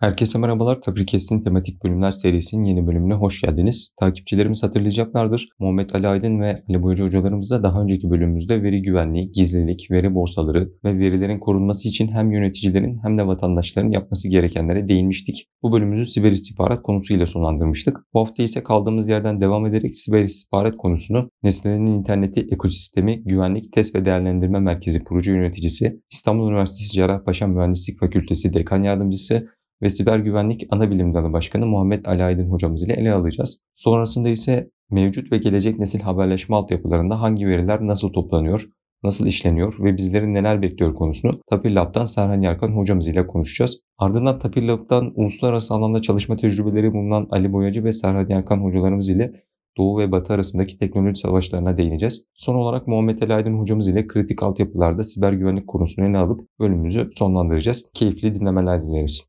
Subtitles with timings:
[0.00, 0.80] Herkese merhabalar.
[0.80, 3.94] Tabrikestin tematik bölümler serisinin yeni bölümüne hoş geldiniz.
[4.00, 5.48] Takipçilerimiz hatırlayacaklardır.
[5.58, 10.70] Muhammed Ali Aydın ve Ali Boyacı hocalarımızla daha önceki bölümümüzde veri güvenliği, gizlilik, veri borsaları
[10.84, 15.48] ve verilerin korunması için hem yöneticilerin hem de vatandaşların yapması gerekenlere değinmiştik.
[15.62, 17.96] Bu bölümümüzü siber istihbarat konusuyla sonlandırmıştık.
[18.14, 23.94] Bu hafta ise kaldığımız yerden devam ederek siber istihbarat konusunu Nesnelerin interneti ekosistemi güvenlik test
[23.94, 29.48] ve değerlendirme merkezi proje yöneticisi, İstanbul Üniversitesi Cerrahpaşa Mühendislik Fakültesi Dekan Yardımcısı
[29.82, 33.60] ve Siber Güvenlik Ana Bilim Dalı Başkanı Muhammed Ali hocamız ile ele alacağız.
[33.74, 38.68] Sonrasında ise mevcut ve gelecek nesil haberleşme altyapılarında hangi veriler nasıl toplanıyor,
[39.04, 43.80] nasıl işleniyor ve bizleri neler bekliyor konusunu Tapir Lab'dan Serhan Yarkan hocamız ile konuşacağız.
[43.98, 49.32] Ardından Tapir Lab'dan uluslararası alanda çalışma tecrübeleri bulunan Ali Boyacı ve Serhan Yarkan hocalarımız ile
[49.78, 52.24] Doğu ve Batı arasındaki teknoloji savaşlarına değineceğiz.
[52.34, 57.08] Son olarak Muhammed Ali Aydın hocamız ile kritik altyapılarda siber güvenlik konusunu ele alıp bölümümüzü
[57.16, 57.84] sonlandıracağız.
[57.94, 59.28] Keyifli dinlemeler dileriz.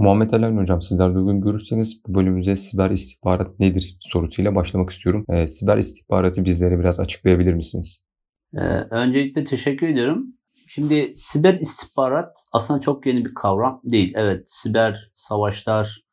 [0.00, 5.24] Muhammed Alen Hocam sizler de uygun görürseniz bu bölümümüze siber istihbarat nedir sorusuyla başlamak istiyorum.
[5.28, 8.02] Ee, siber istihbaratı bizlere biraz açıklayabilir misiniz?
[8.54, 10.26] Ee, öncelikle teşekkür ediyorum.
[10.68, 14.12] Şimdi siber istihbarat aslında çok yeni bir kavram değil.
[14.16, 16.04] Evet siber savaşlar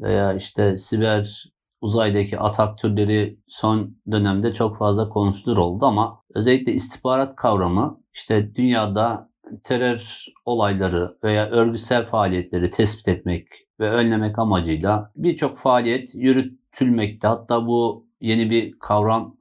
[0.00, 7.36] veya işte siber uzaydaki atak türleri son dönemde çok fazla konuşulur oldu ama özellikle istihbarat
[7.36, 9.30] kavramı işte dünyada
[9.64, 13.48] terör olayları veya örgütsel faaliyetleri tespit etmek
[13.80, 17.28] ve önlemek amacıyla birçok faaliyet yürütülmekte.
[17.28, 19.36] Hatta bu yeni bir kavram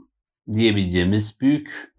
[0.54, 1.94] diyebileceğimiz büyük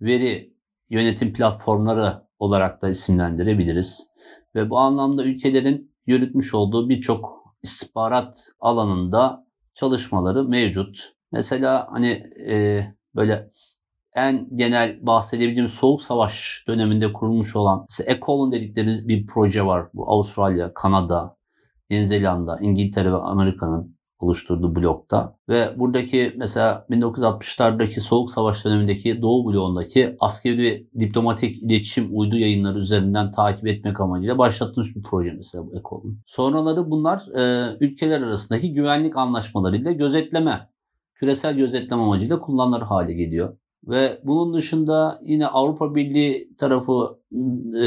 [0.00, 0.54] veri
[0.90, 4.06] yönetim platformları olarak da isimlendirebiliriz.
[4.54, 11.12] Ve bu anlamda ülkelerin yürütmüş olduğu birçok istihbarat alanında çalışmaları mevcut.
[11.32, 12.10] Mesela hani
[12.48, 13.50] e, böyle
[14.14, 19.86] en genel bahsedebileceğim soğuk savaş döneminde kurulmuş olan mesela Ecolon dedikleri bir proje var.
[19.94, 21.36] Bu Avustralya, Kanada,
[21.90, 25.36] Yeni Zelanda, İngiltere ve Amerika'nın oluşturduğu blokta.
[25.48, 32.78] Ve buradaki mesela 1960'lardaki Soğuk Savaş dönemindeki Doğu bloğundaki askeri ve diplomatik iletişim uydu yayınları
[32.78, 36.18] üzerinden takip etmek amacıyla başlatılmış bir proje mesela bu Ecolon.
[36.26, 40.68] Sonraları bunlar e, ülkeler arasındaki güvenlik anlaşmalarıyla gözetleme,
[41.14, 43.56] küresel gözetleme amacıyla kullanılır hale geliyor.
[43.84, 47.18] Ve bunun dışında yine Avrupa Birliği tarafı
[47.76, 47.84] e,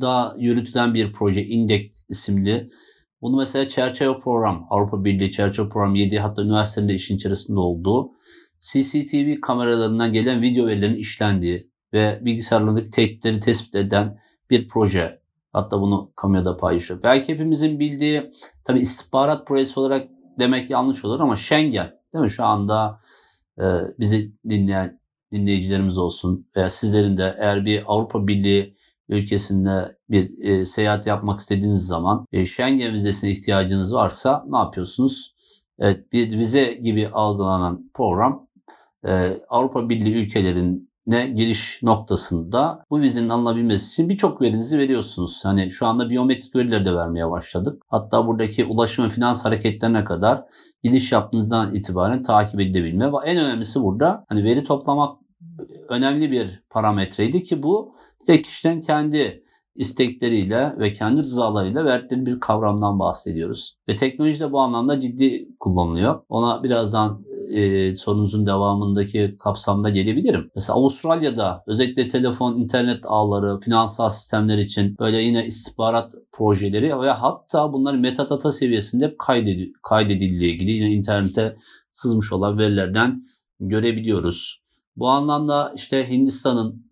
[0.00, 2.70] da yürütülen bir proje Indek isimli.
[3.22, 8.10] Bunu mesela çerçeve program, Avrupa Birliği çerçeve program 7 hatta üniversitelerinde işin içerisinde olduğu
[8.60, 14.18] CCTV kameralarından gelen video verilerinin işlendiği ve bilgisayarlardaki tehditleri tespit eden
[14.50, 15.20] bir proje.
[15.52, 17.02] Hatta bunu kamuoyada paylaşıyor.
[17.02, 18.30] Belki hepimizin bildiği
[18.64, 20.08] tabi istihbarat projesi olarak
[20.38, 22.30] demek yanlış olur ama Schengen değil mi?
[22.30, 23.00] Şu anda
[23.58, 23.64] e,
[23.98, 24.99] bizi dinleyen
[25.32, 28.76] dinleyicilerimiz olsun veya sizlerin de eğer bir Avrupa Birliği
[29.08, 35.34] ülkesinde bir e, seyahat yapmak istediğiniz zaman e, Schengen vizesine ihtiyacınız varsa ne yapıyorsunuz?
[35.78, 38.48] Evet, bir vize gibi algılanan program
[39.06, 45.40] e, Avrupa Birliği ülkelerin ne giriş noktasında bu vizenin alınabilmesi için birçok verinizi veriyorsunuz.
[45.42, 47.82] Hani şu anda biyometrik verileri de vermeye başladık.
[47.88, 50.44] Hatta buradaki ulaşım ve finans hareketlerine kadar
[50.82, 55.18] giriş yaptığınızdan itibaren takip edilebilme ve en önemlisi burada hani veri toplamak
[55.88, 57.94] önemli bir parametreydi ki bu
[58.26, 59.44] tek kişiden kendi
[59.74, 63.78] istekleriyle ve kendi rızalarıyla verdikleri bir kavramdan bahsediyoruz.
[63.88, 66.22] Ve teknoloji de bu anlamda ciddi kullanılıyor.
[66.28, 70.50] Ona birazdan e, sorunuzun devamındaki kapsamda gelebilirim.
[70.54, 77.72] Mesela Avustralya'da özellikle telefon, internet ağları, finansal sistemler için böyle yine istihbarat projeleri ve hatta
[77.72, 81.56] bunların metadata seviyesinde kaydedil kaydedildiği ilgili yine internete
[81.92, 83.24] sızmış olan verilerden
[83.60, 84.62] görebiliyoruz.
[84.96, 86.86] Bu anlamda işte Hindistan'ın,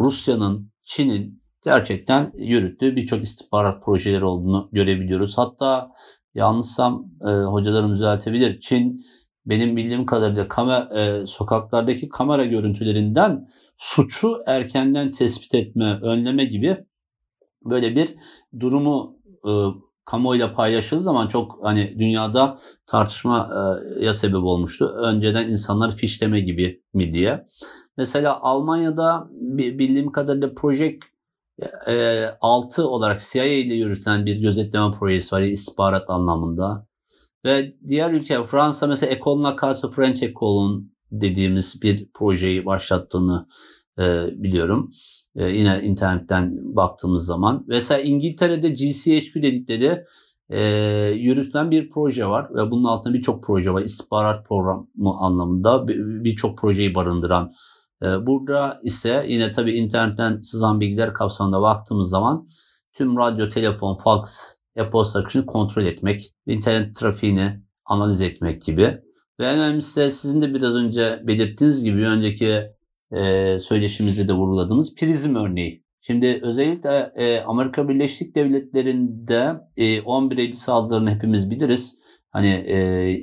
[0.00, 5.38] Rusya'nın, Çin'in gerçekten yürüttüğü birçok istihbarat projeleri olduğunu görebiliyoruz.
[5.38, 5.90] Hatta
[6.34, 8.60] yanlışsam e, hocalarım düzeltebilir.
[8.60, 9.04] Çin
[9.46, 16.86] benim bildiğim kadarıyla kamer, e, sokaklardaki kamera görüntülerinden suçu erkenden tespit etme, önleme gibi
[17.64, 18.14] böyle bir
[18.60, 19.18] durumu
[19.48, 19.50] e,
[20.04, 24.86] kamuoyuyla paylaşıldığı zaman çok hani dünyada tartışmaya sebep olmuştu.
[24.86, 27.46] Önceden insanlar fişleme gibi mi diye.
[27.96, 31.04] Mesela Almanya'da bildiğim kadarıyla Project
[32.40, 36.86] 6 e, olarak CIA ile yürütülen bir gözetleme projesi var istihbarat anlamında.
[37.44, 43.46] Ve diğer ülke Fransa mesela Ecol'una karşı French Ecol'un dediğimiz bir projeyi başlattığını
[43.98, 44.02] e,
[44.42, 44.90] biliyorum.
[45.36, 47.64] E, yine internetten baktığımız zaman.
[47.66, 50.04] Mesela İngiltere'de GCHQ dedikleri
[50.50, 50.60] e,
[51.08, 53.82] yürütülen bir proje var ve bunun altında birçok proje var.
[53.82, 55.88] İstihbarat programı anlamında
[56.24, 57.50] birçok projeyi barındıran.
[58.02, 62.46] E, burada ise yine tabii internetten sızan bilgiler kapsamında baktığımız zaman
[62.92, 69.00] tüm radyo, telefon, fax, e-posta akışını kontrol etmek, internet trafiğini analiz etmek gibi.
[69.40, 72.62] Ve en önemlisi sizin de biraz önce belirttiğiniz gibi önceki
[73.12, 75.84] e, söyleşimizde de vurguladığımız prizm örneği.
[76.00, 81.98] Şimdi özellikle e, Amerika Birleşik Devletleri'nde e, 11 Eylül saldırılarını hepimiz biliriz.
[82.30, 82.76] Hani e,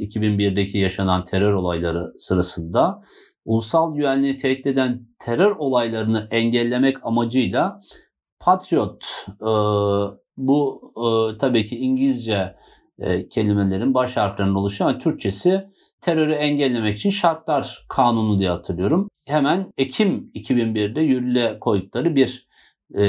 [0.06, 3.02] 2001'deki yaşanan terör olayları sırasında
[3.46, 7.80] ulusal güvenliği tehdit eden terör olaylarını engellemek amacıyla
[8.40, 9.52] Patriot e,
[10.48, 12.56] bu e, tabii ki İngilizce
[13.00, 15.68] e, kelimelerin baş harflerinden oluşuyor ama Türkçesi
[16.02, 19.10] terörü engellemek için şartlar kanunu diye hatırlıyorum.
[19.26, 22.48] Hemen Ekim 2001'de yürürlüğe koydukları bir
[22.96, 23.04] e,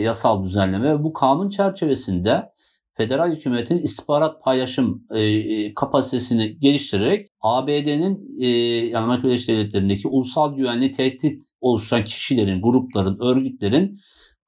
[0.00, 2.50] yasal düzenleme ve bu kanun çerçevesinde
[2.94, 8.46] federal hükümetin istihbarat paylaşım e, kapasitesini geliştirerek ABD'nin e,
[8.86, 14.00] yani Amerika Birleşik Devletleri'ndeki ulusal güvenliği tehdit oluşturan kişilerin, grupların, örgütlerin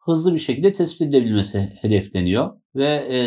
[0.04, 2.50] hızlı bir şekilde tespit edilebilmesi hedefleniyor.
[2.74, 3.18] Ve e,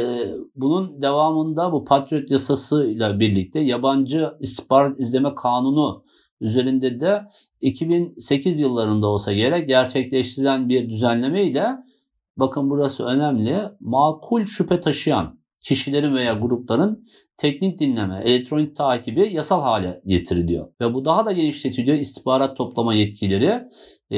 [0.55, 6.03] bunun devamında bu Patriot yasası ile birlikte yabancı istihbarat izleme kanunu
[6.41, 7.21] üzerinde de
[7.61, 11.67] 2008 yıllarında olsa gerek gerçekleştirilen bir düzenleme ile
[12.37, 17.07] bakın burası önemli makul şüphe taşıyan kişilerin veya grupların
[17.37, 20.67] teknik dinleme, elektronik takibi yasal hale getiriliyor.
[20.81, 23.63] Ve bu daha da genişletiliyor istihbarat toplama yetkileri.
[24.09, 24.17] Ee,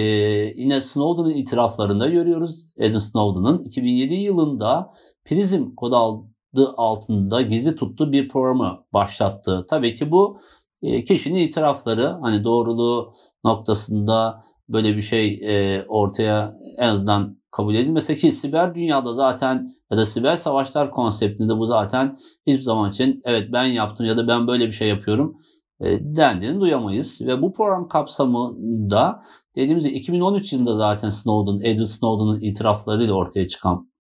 [0.55, 2.67] yine Snowden'ın itiraflarında görüyoruz.
[2.77, 4.93] Edward Snowden'ın 2007 yılında
[5.25, 9.65] Prism kod adı altında gizli tuttuğu bir programı başlattı.
[9.69, 10.39] Tabii ki bu
[10.81, 13.13] e, kişinin itirafları hani doğruluğu
[13.43, 19.97] noktasında böyle bir şey e, ortaya en azından kabul edilmese ki siber dünyada zaten ya
[19.97, 22.17] da siber savaşlar konseptinde bu zaten
[22.47, 25.37] hiçbir zaman için evet ben yaptım ya da ben böyle bir şey yapıyorum
[25.81, 27.21] e, dendiğini duyamayız.
[27.21, 29.23] Ve bu program kapsamında
[29.55, 33.91] dediğimiz gibi 2013 yılında zaten Snowden, Edward Snowden'ın itiraflarıyla ortaya çıkan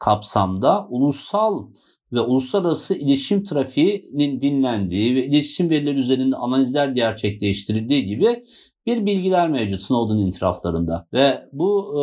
[0.00, 1.66] kapsamda ulusal
[2.12, 8.44] ve uluslararası iletişim trafiğinin dinlendiği ve iletişim verileri üzerinde analizler gerçekleştirildiği gibi
[8.86, 11.06] bir bilgiler mevcut Snowden itiraflarında.
[11.12, 11.94] Ve bu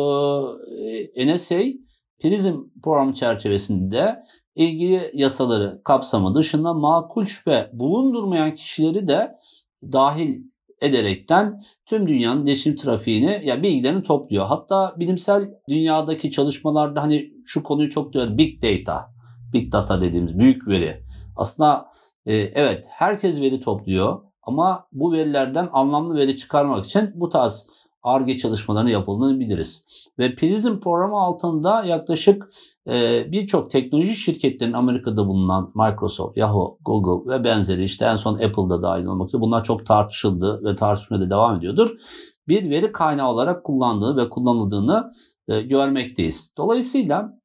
[1.14, 1.60] e, NSA
[2.24, 4.24] Prizm programı çerçevesinde
[4.54, 9.34] ilgili yasaları kapsamı dışında makul şüphe bulundurmayan kişileri de
[9.82, 10.42] dahil
[10.80, 14.46] ederekten tüm dünyanın iletişim trafiğini ya bilgilerini topluyor.
[14.46, 19.14] Hatta bilimsel dünyadaki çalışmalarda hani şu konuyu çok diyor big data
[19.52, 21.02] Big data dediğimiz büyük veri.
[21.36, 21.86] Aslında
[22.26, 27.66] e, evet herkes veri topluyor ama bu verilerden anlamlı veri çıkarmak için bu tarz
[28.04, 29.86] ARGE çalışmalarını yapıldığını biliriz.
[30.18, 32.50] Ve Prism programı altında yaklaşık
[32.88, 38.82] e, birçok teknoloji şirketlerinin Amerika'da bulunan Microsoft, Yahoo, Google ve benzeri işte en son Apple'da
[38.82, 41.90] dahil olmak üzere bunlar çok tartışıldı ve tartışmaya da devam ediyordur.
[42.48, 45.12] Bir veri kaynağı olarak kullandığı ve kullanıldığını
[45.48, 46.54] e, görmekteyiz.
[46.56, 47.38] Dolayısıyla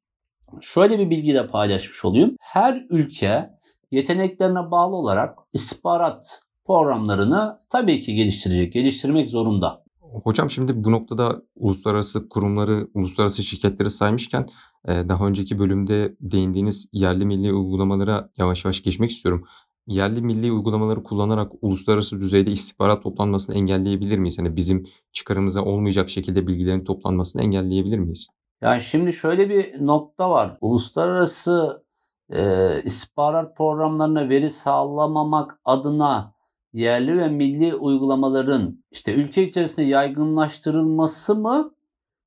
[0.60, 2.36] şöyle bir bilgi de paylaşmış olayım.
[2.40, 3.50] Her ülke
[3.90, 9.84] yeteneklerine bağlı olarak istihbarat programlarını tabii ki geliştirecek, geliştirmek zorunda.
[10.12, 14.46] Hocam şimdi bu noktada uluslararası kurumları, uluslararası şirketleri saymışken
[14.88, 19.44] e, daha önceki bölümde değindiğiniz yerli milli uygulamalara yavaş yavaş geçmek istiyorum.
[19.86, 24.38] Yerli milli uygulamaları kullanarak uluslararası düzeyde istihbarat toplanmasını engelleyebilir miyiz?
[24.38, 28.28] Yani bizim çıkarımıza olmayacak şekilde bilgilerin toplanmasını engelleyebilir miyiz?
[28.62, 30.58] Yani şimdi şöyle bir nokta var.
[30.60, 31.84] Uluslararası
[32.32, 36.34] e, istihbarat programlarına veri sağlamamak adına
[36.72, 41.74] yerli ve milli uygulamaların işte ülke içerisinde yaygınlaştırılması mı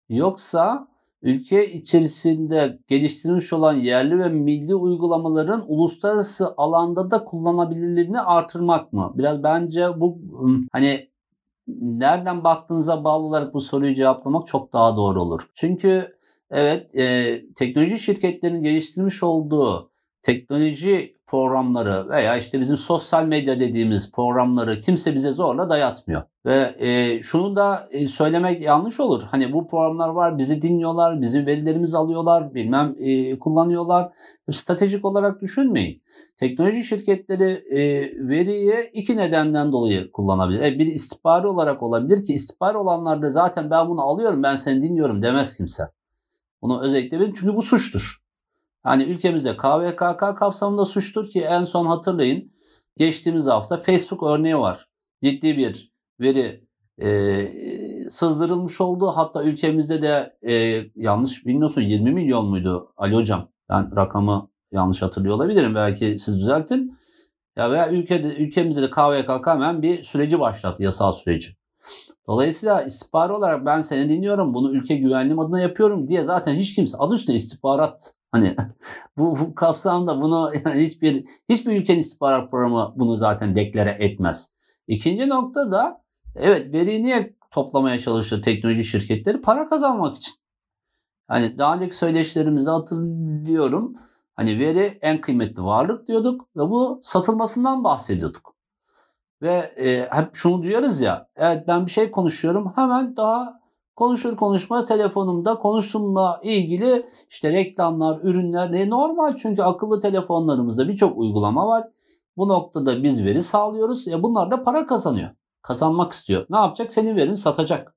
[0.10, 0.88] yoksa
[1.22, 9.14] ülke içerisinde geliştirilmiş olan yerli ve milli uygulamaların uluslararası alanda da kullanabilirliğini artırmak mı?
[9.16, 10.20] Biraz bence bu
[10.72, 11.10] hani
[11.68, 15.48] nereden baktığınıza bağlı olarak bu soruyu cevaplamak çok daha doğru olur.
[15.54, 16.14] Çünkü
[16.54, 24.80] Evet, e, teknoloji şirketlerinin geliştirmiş olduğu teknoloji programları veya işte bizim sosyal medya dediğimiz programları
[24.80, 26.24] kimse bize zorla dayatmıyor.
[26.46, 29.24] Ve e, şunu da e, söylemek yanlış olur.
[29.24, 34.12] Hani bu programlar var, bizi dinliyorlar, bizim verilerimizi alıyorlar, bilmem e, kullanıyorlar.
[34.52, 36.02] Stratejik olarak düşünmeyin.
[36.38, 37.80] Teknoloji şirketleri e,
[38.30, 40.62] veriyi iki nedenden dolayı kullanabilir.
[40.62, 45.24] E, bir istihbari olarak olabilir ki istihbari olanlarda zaten ben bunu alıyorum, ben seni dinliyorum
[45.24, 45.84] demez kimse.
[46.62, 48.23] Bunu özellikle verin çünkü bu suçtur.
[48.84, 52.52] Hani ülkemizde KVKK kapsamında suçtur ki en son hatırlayın
[52.98, 54.90] geçtiğimiz hafta Facebook örneği var.
[55.24, 56.68] Ciddi bir veri
[57.02, 59.08] e, sızdırılmış oldu.
[59.08, 63.50] Hatta ülkemizde de e, yanlış bilmiyorsun 20 milyon muydu Ali Hocam?
[63.70, 65.76] Ben rakamı yanlış hatırlıyor olabilirim.
[65.76, 66.98] Belki siz düzeltin.
[67.58, 71.56] Ya veya ülkede ülkemizde de KVKK hemen bir süreci başlattı, yasal süreci.
[72.28, 76.98] Dolayısıyla istihbari olarak ben seni dinliyorum, bunu ülke güvenliğim adına yapıyorum diye zaten hiç kimse
[76.98, 78.56] adı üstünde istihbarat hani
[79.18, 84.52] bu, bu kapsamda bunu yani hiçbir hiçbir ülkenin istihbarat programı bunu zaten deklare etmez.
[84.88, 86.04] İkinci nokta da
[86.36, 89.42] evet veriyi niye toplamaya çalışıyor teknoloji şirketleri?
[89.42, 90.34] Para kazanmak için.
[91.28, 93.96] Hani daha önceki söyleşilerimizde hatırlıyorum.
[94.36, 98.56] Hani veri en kıymetli varlık diyorduk ve bu satılmasından bahsediyorduk.
[99.42, 103.63] Ve e, hep şunu duyarız ya, evet ben bir şey konuşuyorum hemen daha
[103.96, 111.68] konuşur konuşmaz telefonumda konuştuğumla ilgili işte reklamlar, ürünler ne normal çünkü akıllı telefonlarımızda birçok uygulama
[111.68, 111.88] var.
[112.38, 114.08] Bu noktada biz veri sağlıyoruz.
[114.08, 115.30] Ya bunlar da para kazanıyor.
[115.62, 116.46] Kazanmak istiyor.
[116.50, 116.94] Ne yapacak?
[116.94, 117.96] Senin verini satacak.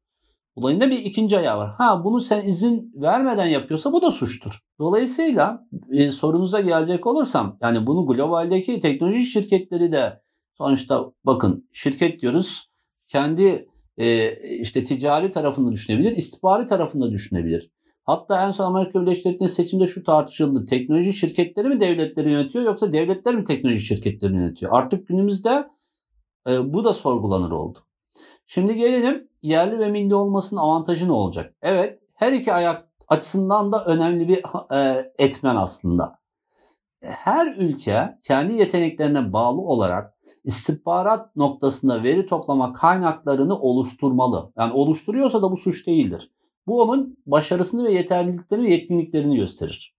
[0.56, 1.74] Olayında bir ikinci ayağı var.
[1.78, 4.60] Ha bunu sen izin vermeden yapıyorsa bu da suçtur.
[4.78, 10.22] Dolayısıyla e, sorunuza gelecek olursam yani bunu globaldeki teknoloji şirketleri de
[10.58, 12.70] sonuçta bakın şirket diyoruz
[13.08, 17.70] kendi e, işte ticari tarafını düşünebilir, istihbari tarafını düşünebilir.
[18.04, 20.64] Hatta en son Amerika Birleşik Devletleri'nin seçimde şu tartışıldı.
[20.64, 24.72] Teknoloji şirketleri mi devletleri yönetiyor yoksa devletler mi teknoloji şirketlerini yönetiyor?
[24.74, 25.68] Artık günümüzde
[26.48, 27.78] e, bu da sorgulanır oldu.
[28.46, 31.54] Şimdi gelelim yerli ve milli olmasının avantajı ne olacak?
[31.62, 34.42] Evet her iki ayak açısından da önemli bir
[34.74, 36.15] e, etmen aslında.
[37.08, 44.52] Her ülke kendi yeteneklerine bağlı olarak istihbarat noktasında veri toplama kaynaklarını oluşturmalı.
[44.58, 46.30] Yani oluşturuyorsa da bu suç değildir.
[46.66, 49.96] Bu onun başarısını ve yeterliliklerini ve yetkinliklerini gösterir.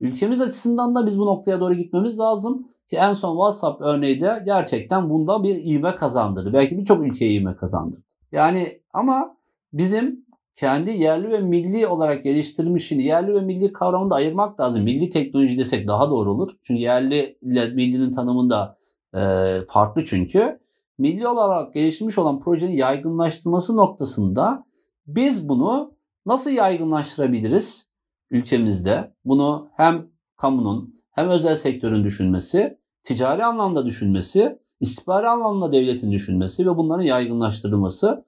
[0.00, 2.68] Ülkemiz açısından da biz bu noktaya doğru gitmemiz lazım.
[2.90, 6.52] Ki en son WhatsApp örneği de gerçekten bunda bir ivme kazandırdı.
[6.52, 8.04] Belki birçok ülkeye ivme kazandırdı.
[8.32, 9.36] Yani ama
[9.72, 10.23] bizim
[10.56, 14.82] kendi yerli ve milli olarak geliştirilmiş şimdi yerli ve milli kavramını da ayırmak lazım.
[14.82, 16.50] Milli teknoloji desek daha doğru olur.
[16.62, 18.78] Çünkü yerli ile millinin tanımında
[19.14, 19.20] e,
[19.68, 20.60] farklı çünkü.
[20.98, 24.64] Milli olarak geliştirilmiş olan projenin yaygınlaştırması noktasında
[25.06, 25.94] biz bunu
[26.26, 27.88] nasıl yaygınlaştırabiliriz
[28.30, 29.14] ülkemizde?
[29.24, 30.06] Bunu hem
[30.36, 38.24] kamunun hem özel sektörün düşünmesi, ticari anlamda düşünmesi, istihbari anlamda devletin düşünmesi ve bunların yaygınlaştırılması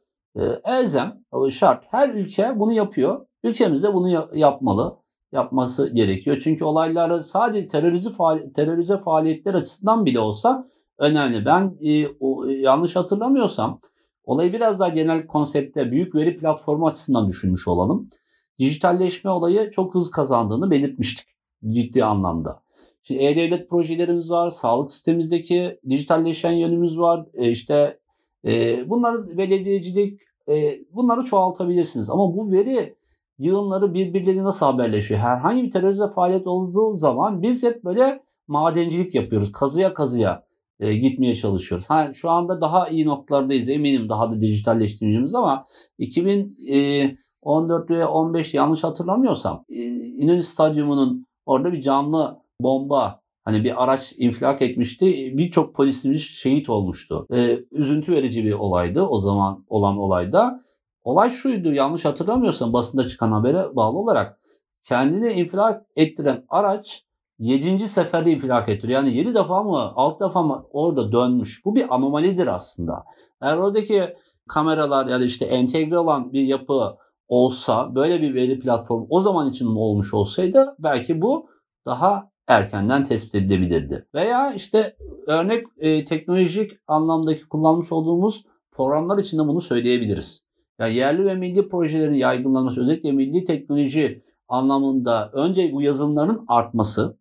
[0.64, 1.84] elzem, şart.
[1.90, 3.26] Her ülke bunu yapıyor.
[3.44, 4.96] Ülkemiz de bunu yapmalı,
[5.32, 6.40] yapması gerekiyor.
[6.44, 11.44] Çünkü olayları sadece terörize, faali, terörize faaliyetler açısından bile olsa önemli.
[11.44, 13.80] Ben e, o, yanlış hatırlamıyorsam
[14.24, 18.10] olayı biraz daha genel konsepte büyük veri platformu açısından düşünmüş olalım.
[18.58, 21.26] Dijitalleşme olayı çok hız kazandığını belirtmiştik
[21.66, 22.62] ciddi anlamda.
[23.02, 27.26] Şimdi e-devlet projelerimiz var, sağlık sistemimizdeki dijitalleşen yönümüz var.
[27.34, 27.98] E, işte
[28.46, 32.10] e, bunları belediyecilik, e, bunları çoğaltabilirsiniz.
[32.10, 32.96] Ama bu veri
[33.38, 35.20] yığınları birbirleri nasıl haberleşiyor?
[35.20, 39.52] Herhangi bir terörize faaliyet olduğu zaman biz hep böyle madencilik yapıyoruz.
[39.52, 40.46] Kazıya kazıya
[40.80, 41.90] e, gitmeye çalışıyoruz.
[41.90, 45.66] Ha, şu anda daha iyi noktalardayız eminim daha da dijitalleştirdiğimiz ama
[45.98, 54.14] 2014 ve 15 yanlış hatırlamıyorsam e, İnönü Stadyumu'nun orada bir canlı bomba hani bir araç
[54.16, 55.06] infilak etmişti.
[55.36, 57.26] Birçok polisimiz şehit olmuştu.
[57.32, 60.64] Ee, üzüntü verici bir olaydı o zaman olan olayda.
[61.02, 64.40] Olay şuydu yanlış hatırlamıyorsam basında çıkan habere bağlı olarak
[64.84, 67.04] kendini infilak ettiren araç
[67.38, 67.88] 7.
[67.88, 69.02] seferde infilak ettiriyor.
[69.02, 71.64] Yani 7 defa mı 6 defa mı orada dönmüş.
[71.64, 73.04] Bu bir anomalidir aslında.
[73.42, 74.14] Eğer oradaki
[74.48, 76.96] kameralar ya da işte entegre olan bir yapı
[77.28, 81.48] olsa böyle bir veri platformu o zaman için olmuş olsaydı belki bu
[81.86, 84.06] daha erkenden tespit edilebilirdi.
[84.14, 90.46] Veya işte örnek e, teknolojik anlamdaki kullanmış olduğumuz programlar için de bunu söyleyebiliriz.
[90.78, 97.18] Yani yerli ve milli projelerin yaygınlanması, özellikle milli teknoloji anlamında önce bu yazılımların artması.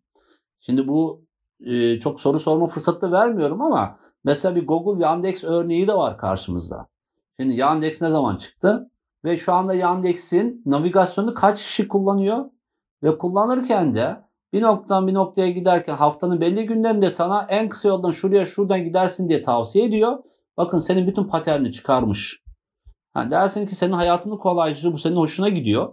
[0.60, 1.24] Şimdi bu
[1.60, 6.18] e, çok soru sorma fırsatı da vermiyorum ama mesela bir Google Yandex örneği de var
[6.18, 6.88] karşımızda.
[7.40, 8.90] Şimdi Yandex ne zaman çıktı?
[9.24, 12.44] Ve şu anda Yandex'in navigasyonu kaç kişi kullanıyor?
[13.02, 18.10] Ve kullanırken de bir noktadan bir noktaya giderken haftanın belli günlerinde sana en kısa yoldan
[18.10, 20.18] şuraya şuradan gidersin diye tavsiye ediyor.
[20.56, 22.42] Bakın senin bütün paterni çıkarmış.
[23.16, 25.92] Yani dersin ki senin hayatını kolaylaştırır bu senin hoşuna gidiyor.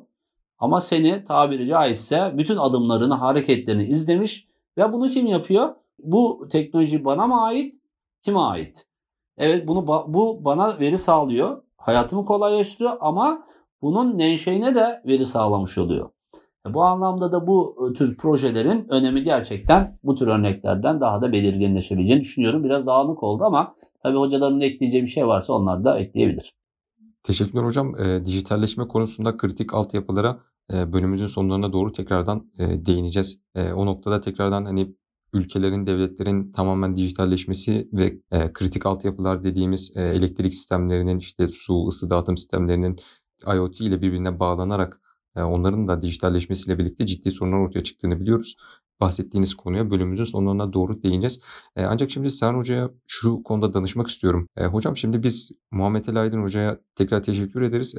[0.58, 5.76] Ama seni tabiri caizse bütün adımlarını, hareketlerini izlemiş ve bunu kim yapıyor?
[6.00, 7.76] Bu teknoloji bana mı ait?
[8.24, 8.86] Kime ait?
[9.38, 11.64] Evet bunu bu bana veri sağlıyor.
[11.78, 13.48] Hayatımı kolaylaştırıyor ama
[13.82, 16.10] bunun menşeine de veri sağlamış oluyor.
[16.70, 22.22] Bu anlamda da bu e, tür projelerin önemi gerçekten bu tür örneklerden daha da belirginleşebileceğini
[22.22, 22.64] düşünüyorum.
[22.64, 26.54] Biraz dağınık oldu ama tabii hocaların ekleyeceği bir şey varsa onlar da ekleyebilir.
[27.24, 27.96] Teşekkürler hocam.
[27.96, 30.40] E, dijitalleşme konusunda kritik altyapılara
[30.74, 33.44] e, bölümümüzün sonlarına doğru tekrardan e, değineceğiz.
[33.56, 34.96] E, o noktada tekrardan hani
[35.34, 42.10] ülkelerin, devletlerin tamamen dijitalleşmesi ve e, kritik altyapılar dediğimiz e, elektrik sistemlerinin, işte su, ısı
[42.10, 43.00] dağıtım sistemlerinin
[43.56, 45.03] IoT ile birbirine bağlanarak e,
[45.36, 48.56] onların da dijitalleşmesiyle birlikte ciddi sorunlar ortaya çıktığını biliyoruz.
[49.00, 51.42] Bahsettiğiniz konuya bölümümüzün sonlarına doğru değineceğiz.
[51.76, 54.48] Ancak şimdi Serhan Hoca'ya şu konuda danışmak istiyorum.
[54.58, 57.96] Hocam şimdi biz Muhammed Ali Aydın Hoca'ya tekrar teşekkür ederiz.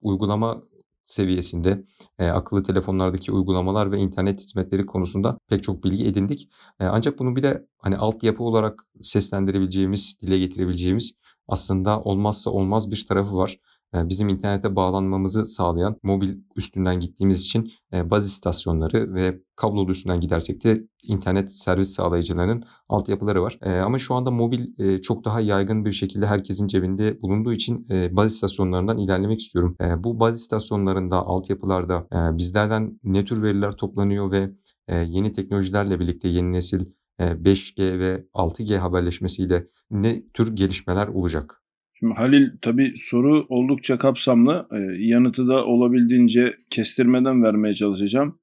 [0.00, 0.62] Uygulama
[1.04, 1.84] seviyesinde
[2.18, 6.48] e, akıllı telefonlardaki uygulamalar ve internet hizmetleri konusunda pek çok bilgi edindik.
[6.80, 11.12] E, ancak bunu bir de hani altyapı olarak seslendirebileceğimiz, dile getirebileceğimiz
[11.48, 13.58] aslında olmazsa olmaz bir tarafı var
[13.94, 20.86] bizim internete bağlanmamızı sağlayan mobil üstünden gittiğimiz için baz istasyonları ve kablolu üstünden gidersek de
[21.02, 23.58] internet servis sağlayıcılarının altyapıları var.
[23.84, 28.98] Ama şu anda mobil çok daha yaygın bir şekilde herkesin cebinde bulunduğu için baz istasyonlarından
[28.98, 29.76] ilerlemek istiyorum.
[29.98, 32.06] Bu baz istasyonlarında, altyapılarda
[32.38, 34.50] bizlerden ne tür veriler toplanıyor ve
[34.88, 36.86] yeni teknolojilerle birlikte yeni nesil
[37.20, 41.61] 5G ve 6G haberleşmesiyle ne tür gelişmeler olacak?
[42.02, 44.66] Şimdi Halil tabii soru oldukça kapsamlı.
[44.72, 48.38] E, yanıtı da olabildiğince kestirmeden vermeye çalışacağım.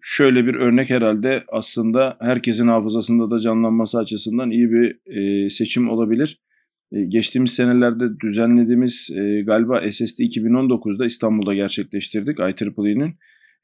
[0.00, 6.40] Şöyle bir örnek herhalde aslında herkesin hafızasında da canlanması açısından iyi bir e, seçim olabilir.
[6.92, 13.14] E, geçtiğimiz senelerde düzenlediğimiz e, galiba SSD 2019'da İstanbul'da gerçekleştirdik IEEE'nin.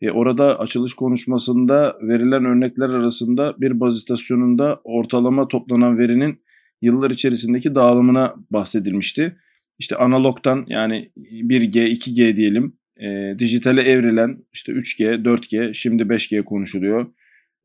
[0.00, 6.38] E, orada açılış konuşmasında verilen örnekler arasında bir baz istasyonunda ortalama toplanan verinin
[6.82, 9.36] yıllar içerisindeki dağılımına bahsedilmişti.
[9.78, 17.06] İşte analogtan yani 1G, 2G diyelim e, dijitale evrilen işte 3G, 4G, şimdi 5G konuşuluyor.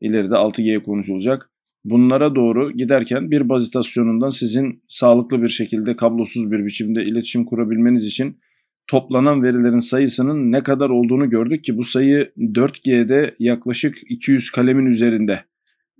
[0.00, 1.50] İleride 6G konuşulacak.
[1.84, 8.06] Bunlara doğru giderken bir baz istasyonundan sizin sağlıklı bir şekilde kablosuz bir biçimde iletişim kurabilmeniz
[8.06, 8.38] için
[8.86, 15.44] toplanan verilerin sayısının ne kadar olduğunu gördük ki bu sayı 4G'de yaklaşık 200 kalemin üzerinde.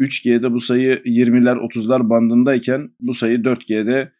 [0.00, 4.12] 3G'de bu sayı 20'ler 30'lar bandındayken bu sayı 4G'de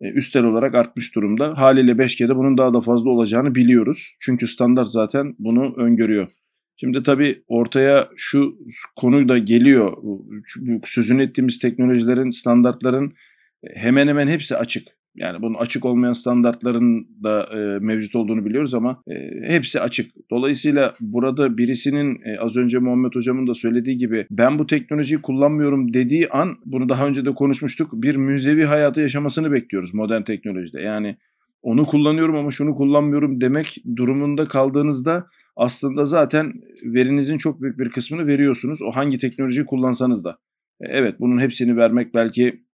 [0.00, 1.54] e, üstel olarak artmış durumda.
[1.56, 4.16] Haliyle 5G'de bunun daha da fazla olacağını biliyoruz.
[4.20, 6.28] Çünkü standart zaten bunu öngörüyor.
[6.76, 8.58] Şimdi tabii ortaya şu
[8.96, 9.96] konu da geliyor.
[10.84, 13.12] Sözünü ettiğimiz teknolojilerin, standartların
[13.74, 14.97] hemen hemen hepsi açık.
[15.20, 20.10] Yani bunun açık olmayan standartların da e, mevcut olduğunu biliyoruz ama e, hepsi açık.
[20.30, 25.94] Dolayısıyla burada birisinin e, az önce Muhammed Hocam'ın da söylediği gibi ben bu teknolojiyi kullanmıyorum
[25.94, 27.90] dediği an bunu daha önce de konuşmuştuk.
[27.92, 30.80] Bir müzevi hayatı yaşamasını bekliyoruz modern teknolojide.
[30.80, 31.16] Yani
[31.62, 35.26] onu kullanıyorum ama şunu kullanmıyorum demek durumunda kaldığınızda
[35.56, 36.52] aslında zaten
[36.84, 38.82] verinizin çok büyük bir kısmını veriyorsunuz.
[38.82, 40.38] O hangi teknolojiyi kullansanız da.
[40.80, 42.67] E, evet bunun hepsini vermek belki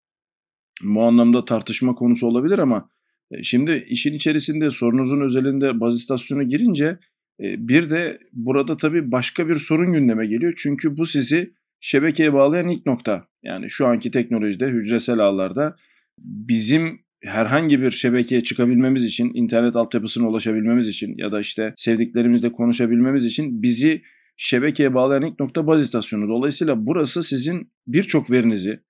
[0.83, 2.89] bu anlamda tartışma konusu olabilir ama
[3.31, 6.99] e, şimdi işin içerisinde sorunuzun özelinde baz istasyonu girince
[7.41, 10.53] e, bir de burada tabii başka bir sorun gündeme geliyor.
[10.57, 13.27] Çünkü bu sizi şebekeye bağlayan ilk nokta.
[13.43, 15.77] Yani şu anki teknolojide hücresel ağlarda
[16.19, 23.25] bizim herhangi bir şebekeye çıkabilmemiz için, internet altyapısına ulaşabilmemiz için ya da işte sevdiklerimizle konuşabilmemiz
[23.27, 24.03] için bizi
[24.37, 26.29] şebekeye bağlayan ilk nokta baz istasyonu.
[26.29, 28.81] Dolayısıyla burası sizin birçok verinizi,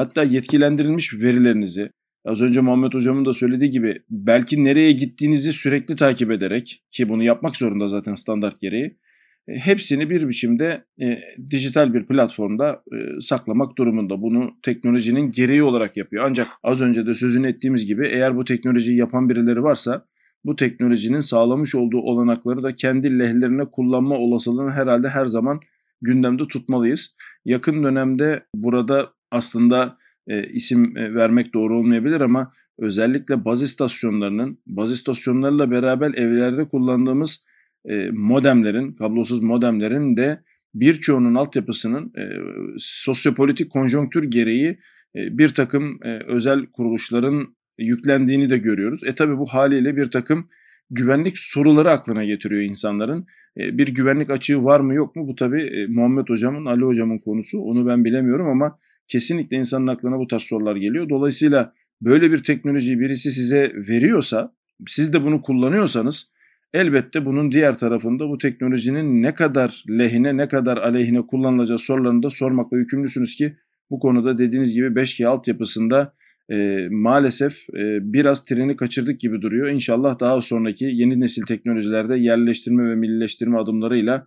[0.00, 1.90] Hatta yetkilendirilmiş verilerinizi
[2.24, 7.22] az önce Muhammed Hocam'ın da söylediği gibi belki nereye gittiğinizi sürekli takip ederek ki bunu
[7.22, 8.98] yapmak zorunda zaten standart gereği
[9.48, 11.18] e, hepsini bir biçimde e,
[11.50, 14.22] dijital bir platformda e, saklamak durumunda.
[14.22, 16.24] Bunu teknolojinin gereği olarak yapıyor.
[16.26, 20.06] Ancak az önce de sözünü ettiğimiz gibi eğer bu teknolojiyi yapan birileri varsa
[20.44, 25.60] bu teknolojinin sağlamış olduğu olanakları da kendi lehlerine kullanma olasılığını herhalde her zaman
[26.02, 27.16] gündemde tutmalıyız.
[27.44, 34.92] Yakın dönemde burada aslında e, isim e, vermek doğru olmayabilir ama özellikle baz istasyonlarının baz
[34.92, 37.44] istasyonlarla beraber evlerde kullandığımız
[37.84, 40.42] e, modemlerin, kablosuz modemlerin de
[40.74, 42.22] birçoğunun altyapısının e,
[42.78, 44.78] sosyopolitik konjonktür gereği
[45.16, 49.04] e, bir takım e, özel kuruluşların yüklendiğini de görüyoruz.
[49.04, 50.48] E tabi bu haliyle bir takım
[50.90, 53.26] güvenlik soruları aklına getiriyor insanların.
[53.56, 55.28] E, bir güvenlik açığı var mı yok mu?
[55.28, 57.60] Bu tabi e, Muhammed Hocam'ın, Ali Hocam'ın konusu.
[57.60, 58.78] Onu ben bilemiyorum ama
[59.10, 61.08] kesinlikle insanın aklına bu tarz sorular geliyor.
[61.08, 64.54] Dolayısıyla böyle bir teknolojiyi birisi size veriyorsa,
[64.86, 66.30] siz de bunu kullanıyorsanız
[66.74, 72.30] elbette bunun diğer tarafında bu teknolojinin ne kadar lehine ne kadar aleyhine kullanılacağı sorularını da
[72.30, 73.56] sormakla yükümlüsünüz ki
[73.90, 76.14] bu konuda dediğiniz gibi 5G altyapısında
[76.50, 79.68] e, maalesef e, biraz treni kaçırdık gibi duruyor.
[79.68, 84.26] İnşallah daha sonraki yeni nesil teknolojilerde yerleştirme ve millileştirme adımlarıyla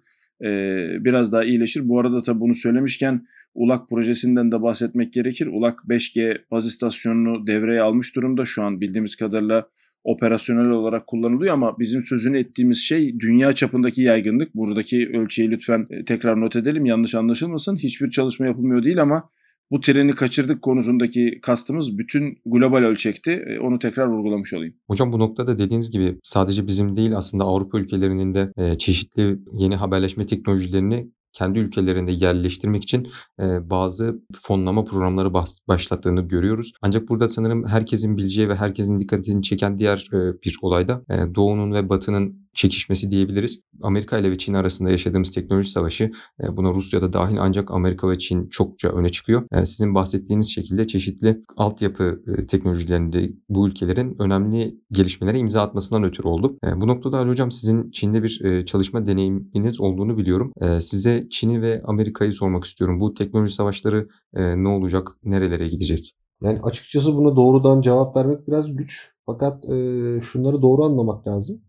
[1.05, 1.89] biraz daha iyileşir.
[1.89, 3.25] Bu arada tabi bunu söylemişken
[3.55, 5.47] ULAK projesinden de bahsetmek gerekir.
[5.47, 8.45] ULAK 5G baz istasyonunu devreye almış durumda.
[8.45, 9.67] Şu an bildiğimiz kadarıyla
[10.03, 14.55] operasyonel olarak kullanılıyor ama bizim sözünü ettiğimiz şey dünya çapındaki yaygınlık.
[14.55, 17.75] Buradaki ölçeği lütfen e, tekrar not edelim yanlış anlaşılmasın.
[17.75, 19.29] Hiçbir çalışma yapılmıyor değil ama
[19.73, 23.31] bu treni kaçırdık konusundaki kastımız bütün global ölçekti.
[23.31, 24.73] E, onu tekrar vurgulamış olayım.
[24.87, 29.75] Hocam bu noktada dediğiniz gibi sadece bizim değil aslında Avrupa ülkelerinin de e, çeşitli yeni
[29.75, 33.07] haberleşme teknolojilerini kendi ülkelerinde yerleştirmek için
[33.39, 35.33] e, bazı fonlama programları
[35.67, 36.73] başlattığını görüyoruz.
[36.81, 40.07] Ancak burada sanırım herkesin bileceği ve herkesin dikkatini çeken diğer
[40.45, 43.59] bir olayda e, Doğu'nun ve Batı'nın çekişmesi diyebiliriz.
[43.81, 46.11] Amerika ile ve Çin arasında yaşadığımız teknoloji savaşı
[46.43, 49.43] e, buna Rusya'da dahil ancak Amerika ve Çin çokça öne çıkıyor.
[49.51, 56.27] E, sizin bahsettiğiniz şekilde çeşitli altyapı e, teknolojilerinde bu ülkelerin önemli gelişmelere imza atmasından ötürü
[56.27, 56.57] oldu.
[56.75, 60.53] Bu noktada Ali Hocam sizin Çin'de bir çalışma deneyiminiz olduğunu biliyorum.
[60.79, 62.99] Size Çin'i ve Amerika'yı sormak istiyorum.
[62.99, 66.15] Bu teknoloji savaşları ne olacak, nerelere gidecek?
[66.43, 69.13] Yani açıkçası buna doğrudan cevap vermek biraz güç.
[69.25, 69.75] Fakat e,
[70.21, 71.61] şunları doğru anlamak lazım.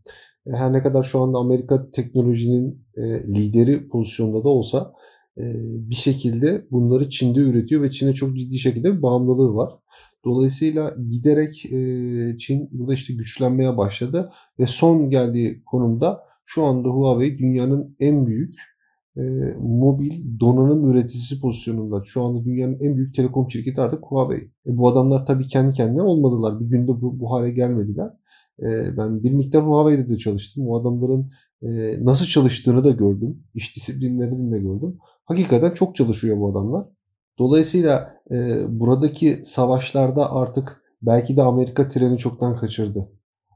[0.46, 3.02] E, her ne kadar şu anda Amerika teknolojinin e,
[3.34, 4.92] lideri pozisyonda da olsa
[5.38, 9.72] e, bir şekilde bunları Çin'de üretiyor ve Çin'e çok ciddi şekilde bir bağımlılığı var.
[10.24, 11.52] Dolayısıyla giderek
[12.40, 18.54] Çin burada işte güçlenmeye başladı ve son geldiği konumda şu anda Huawei dünyanın en büyük
[19.60, 22.02] mobil donanım üreticisi pozisyonunda.
[22.04, 24.40] Şu anda dünyanın en büyük telekom şirketi artık Huawei.
[24.66, 26.60] E, bu adamlar tabii kendi kendine olmadılar.
[26.60, 28.10] Bir günde bu, bu hale gelmediler.
[28.62, 30.68] E, ben bir miktar Huawei'de de çalıştım.
[30.68, 31.30] O adamların
[31.62, 33.44] e, nasıl çalıştığını da gördüm.
[33.54, 34.98] İş disiplinlerini de gördüm.
[35.24, 36.86] Hakikaten çok çalışıyor bu adamlar.
[37.38, 43.10] Dolayısıyla e, buradaki savaşlarda artık belki de Amerika treni çoktan kaçırdı.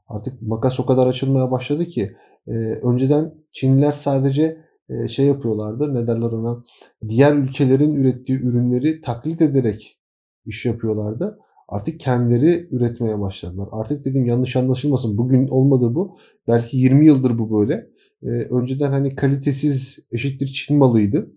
[0.07, 2.15] Artık makas o kadar açılmaya başladı ki
[2.47, 2.51] e,
[2.83, 4.69] önceden Çinliler sadece
[5.09, 5.93] şey yapıyorlardı.
[5.93, 6.63] Ne derler ona?
[7.09, 9.99] Diğer ülkelerin ürettiği ürünleri taklit ederek
[10.45, 11.39] iş yapıyorlardı.
[11.69, 13.69] Artık kendileri üretmeye başladılar.
[13.71, 15.17] Artık dedim yanlış anlaşılmasın.
[15.17, 16.17] Bugün olmadı bu.
[16.47, 17.89] Belki 20 yıldır bu böyle.
[18.23, 21.31] Ee, önceden hani kalitesiz eşittir Çin malıydı.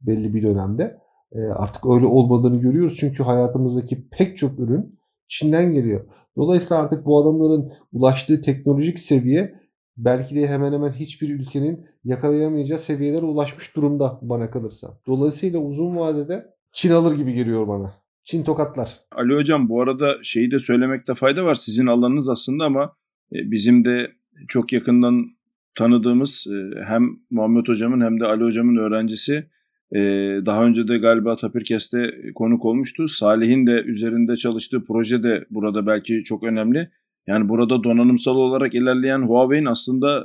[0.00, 0.98] Belli bir dönemde.
[1.32, 2.96] Ee, artık öyle olmadığını görüyoruz.
[3.00, 6.06] Çünkü hayatımızdaki pek çok ürün Çin'den geliyor.
[6.36, 9.54] Dolayısıyla artık bu adamların ulaştığı teknolojik seviye
[9.96, 15.00] belki de hemen hemen hiçbir ülkenin yakalayamayacağı seviyelere ulaşmış durumda bana kalırsa.
[15.06, 17.99] Dolayısıyla uzun vadede Çin alır gibi geliyor bana.
[18.24, 18.88] Çin tokatlar.
[19.12, 21.54] Ali Hocam bu arada şeyi de söylemekte fayda var.
[21.54, 22.96] Sizin alanınız aslında ama
[23.32, 24.12] e, bizim de
[24.48, 25.26] çok yakından
[25.74, 29.46] tanıdığımız e, hem Muhammed Hocam'ın hem de Ali Hocam'ın öğrencisi
[29.92, 29.98] e,
[30.46, 33.08] daha önce de galiba Tapirkes'te konuk olmuştu.
[33.08, 36.90] Salih'in de üzerinde çalıştığı proje de burada belki çok önemli.
[37.26, 40.24] Yani burada donanımsal olarak ilerleyen Huawei'nin aslında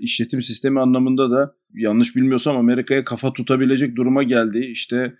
[0.00, 4.58] işletim sistemi anlamında da yanlış bilmiyorsam Amerika'ya kafa tutabilecek duruma geldi.
[4.58, 5.14] İşte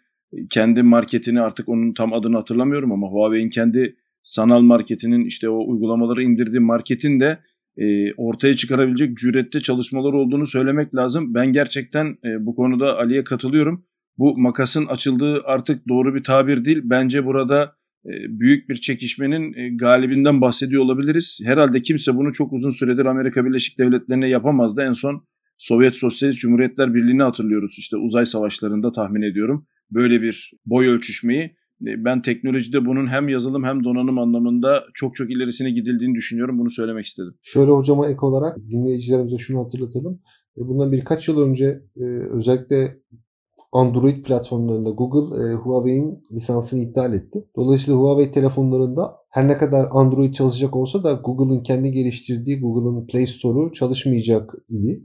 [0.51, 6.23] kendi marketini artık onun tam adını hatırlamıyorum ama Huawei'in kendi sanal marketinin işte o uygulamaları
[6.23, 7.39] indirdiği marketin de
[7.77, 11.35] e, ortaya çıkarabilecek cürette çalışmalar olduğunu söylemek lazım.
[11.35, 13.85] Ben gerçekten e, bu konuda Ali'ye katılıyorum.
[14.19, 16.81] Bu makasın açıldığı artık doğru bir tabir değil.
[16.85, 17.73] Bence burada
[18.07, 18.11] e,
[18.41, 21.41] büyük bir çekişmenin e, galibinden bahsediyor olabiliriz.
[21.45, 24.83] Herhalde kimse bunu çok uzun süredir Amerika Birleşik Devletleri'ne yapamazdı.
[24.83, 25.25] En son
[25.59, 27.77] Sovyet Sosyalist Cumhuriyetler Birliği'ni hatırlıyoruz.
[27.79, 31.57] İşte uzay savaşlarında tahmin ediyorum böyle bir boy ölçüşmeyi.
[31.83, 36.59] E, ben teknolojide bunun hem yazılım hem donanım anlamında çok çok ilerisine gidildiğini düşünüyorum.
[36.59, 37.35] Bunu söylemek istedim.
[37.43, 40.21] Şöyle hocama ek olarak dinleyicilerimize şunu hatırlatalım.
[40.59, 42.99] E, bundan birkaç yıl önce e, özellikle
[43.73, 47.45] Android platformlarında Google Huawei'in lisansını iptal etti.
[47.57, 53.27] Dolayısıyla Huawei telefonlarında her ne kadar Android çalışacak olsa da Google'ın kendi geliştirdiği Google'ın Play
[53.27, 55.03] Store'u çalışmayacak idi.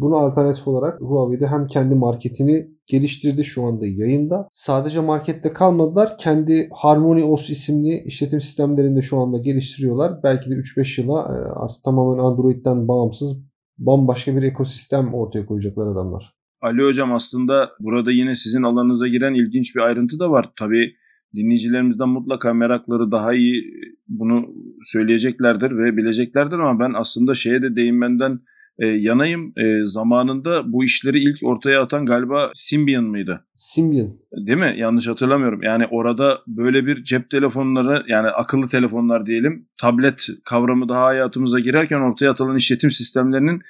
[0.00, 4.48] Bunu alternatif olarak Huawei'de hem kendi marketini geliştirdi şu anda yayında.
[4.52, 6.18] Sadece markette kalmadılar.
[6.18, 10.12] Kendi Harmony OS isimli işletim sistemlerinde şu anda geliştiriyorlar.
[10.24, 13.46] Belki de 3-5 yıla e, artık tamamen Android'den bağımsız
[13.78, 16.32] bambaşka bir ekosistem ortaya koyacaklar adamlar.
[16.62, 20.52] Ali Hocam aslında burada yine sizin alanınıza giren ilginç bir ayrıntı da var.
[20.58, 20.92] Tabii
[21.34, 23.64] dinleyicilerimizden mutlaka merakları daha iyi
[24.08, 24.46] bunu
[24.82, 28.40] söyleyeceklerdir ve bileceklerdir ama ben aslında şeye de değinmenden
[28.78, 29.52] e, yanayım.
[29.56, 33.44] E, zamanında bu işleri ilk ortaya atan galiba Symbian mıydı?
[33.56, 34.08] Symbian.
[34.46, 34.74] Değil mi?
[34.78, 35.62] Yanlış hatırlamıyorum.
[35.62, 42.00] Yani orada böyle bir cep telefonları yani akıllı telefonlar diyelim tablet kavramı daha hayatımıza girerken
[42.00, 43.60] ortaya atılan işletim sistemlerinin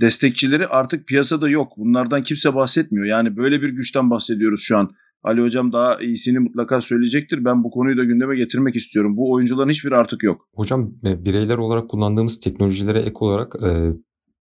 [0.00, 1.72] destekçileri artık piyasada yok.
[1.76, 3.06] Bunlardan kimse bahsetmiyor.
[3.06, 4.90] Yani böyle bir güçten bahsediyoruz şu an.
[5.22, 7.44] Ali Hocam daha iyisini mutlaka söyleyecektir.
[7.44, 9.16] Ben bu konuyu da gündeme getirmek istiyorum.
[9.16, 10.48] Bu oyuncuların hiçbir artık yok.
[10.54, 13.92] Hocam e, bireyler olarak kullandığımız teknolojilere ek olarak e,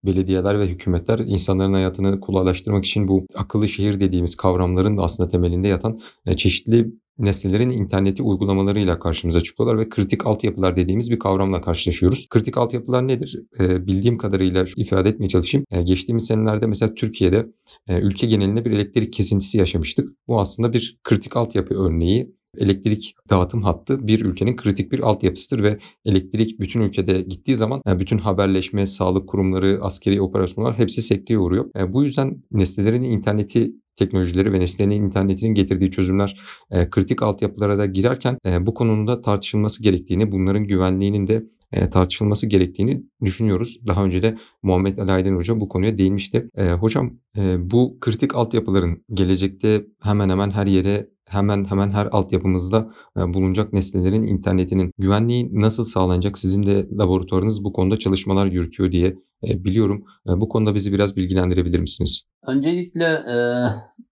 [0.04, 5.68] belediyeler ve hükümetler insanların hayatını kolaylaştırmak için bu akıllı şehir dediğimiz kavramların da aslında temelinde
[5.68, 12.28] yatan e, çeşitli nesnelerin interneti uygulamalarıyla karşımıza çıkıyorlar ve kritik altyapılar dediğimiz bir kavramla karşılaşıyoruz.
[12.28, 13.42] Kritik altyapılar nedir?
[13.60, 15.66] E, bildiğim kadarıyla ifade etmeye çalışayım.
[15.70, 17.46] E, geçtiğimiz senelerde mesela Türkiye'de
[17.88, 20.08] ülke genelinde bir elektrik kesintisi yaşamıştık.
[20.28, 25.78] Bu aslında bir kritik altyapı örneği elektrik dağıtım hattı bir ülkenin kritik bir altyapısıdır ve
[26.04, 31.70] elektrik bütün ülkede gittiği zaman e, bütün haberleşme, sağlık kurumları, askeri operasyonlar hepsi sekteye uğruyor.
[31.78, 37.86] E, bu yüzden nesnelerin interneti teknolojileri ve nesnelerin internetinin getirdiği çözümler e, kritik altyapılara da
[37.86, 41.44] girerken bu konuda tartışılması gerektiğini, bunların güvenliğinin de
[41.92, 43.80] tartışılması gerektiğini düşünüyoruz.
[43.86, 46.48] Daha önce de Muhammed Ali Hoca bu konuya değinmişti.
[46.80, 47.18] hocam
[47.58, 54.22] bu kritik altyapıların gelecekte hemen hemen her yere hemen hemen her altyapımızda e, bulunacak nesnelerin
[54.22, 56.38] internetinin güvenliği nasıl sağlanacak?
[56.38, 59.16] Sizin de laboratuvarınız bu konuda çalışmalar yürütüyor diye
[59.48, 60.04] e, biliyorum.
[60.28, 62.22] E, bu konuda bizi biraz bilgilendirebilir misiniz?
[62.46, 63.36] Öncelikle e,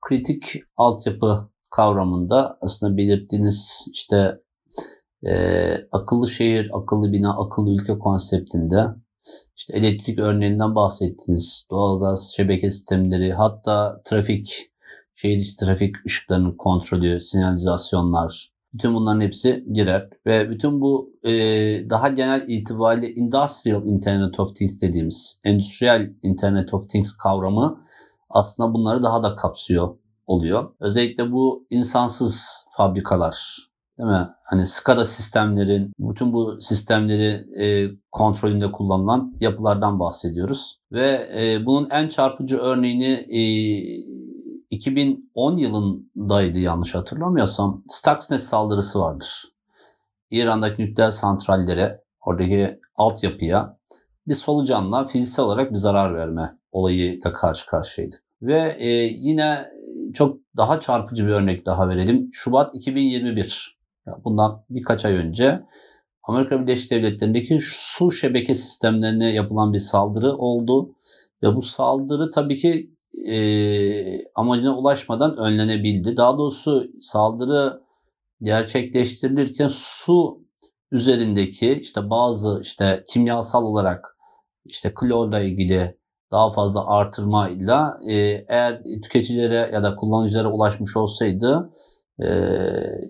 [0.09, 0.44] kritik
[0.77, 4.35] altyapı kavramında aslında belirttiğiniz işte
[5.27, 8.87] e, akıllı şehir, akıllı bina, akıllı ülke konseptinde
[9.57, 11.67] işte elektrik örneğinden bahsettiniz.
[11.71, 14.71] Doğalgaz, şebeke sistemleri, hatta trafik
[15.15, 20.09] şehir içi trafik ışıklarının kontrolü, sinyalizasyonlar, bütün bunların hepsi girer.
[20.27, 21.31] Ve bütün bu e,
[21.91, 27.85] daha genel itibariyle Industrial Internet of Things dediğimiz, endüstriyel Internet of Things kavramı
[28.31, 30.75] aslında bunları daha da kapsıyor oluyor.
[30.81, 33.68] Özellikle bu insansız fabrikalar,
[33.99, 34.29] değil mi?
[34.45, 40.81] Hani SCADA sistemlerin, bütün bu sistemleri e, kontrolünde kullanılan yapılardan bahsediyoruz.
[40.93, 43.43] Ve e, bunun en çarpıcı örneğini e,
[44.71, 49.45] 2010 yılındaydı yanlış hatırlamıyorsam Stuxnet saldırısı vardır.
[50.31, 53.79] İran'daki nükleer santrallere, oradaki altyapıya
[54.29, 58.23] bir solucanla fiziksel olarak bir zarar verme olayı da karşı karşıyaydık.
[58.43, 59.71] Ve e, yine
[60.15, 62.31] çok daha çarpıcı bir örnek daha verelim.
[62.33, 63.78] Şubat 2021.
[64.25, 65.62] Bundan birkaç ay önce
[66.23, 70.94] Amerika Birleşik Devletleri'ndeki su şebeke sistemlerine yapılan bir saldırı oldu.
[71.42, 72.90] Ve bu saldırı tabii ki
[73.27, 76.16] e, amacına ulaşmadan önlenebildi.
[76.16, 77.83] Daha doğrusu saldırı
[78.42, 80.40] gerçekleştirilirken su
[80.92, 84.16] üzerindeki işte bazı işte kimyasal olarak
[84.64, 85.99] işte klorla ilgili
[86.33, 88.14] daha fazla artırmayla e,
[88.49, 91.71] eğer tüketicilere ya da kullanıcılara ulaşmış olsaydı
[92.21, 92.29] e,